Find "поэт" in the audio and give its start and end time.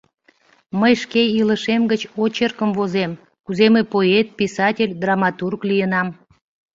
3.93-4.27